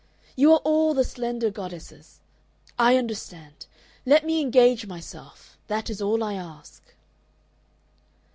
[0.35, 2.21] You are all the slender goddesses.
[2.79, 3.67] I understand.
[4.03, 5.59] Let me engage myself.
[5.67, 6.95] That is all I ask."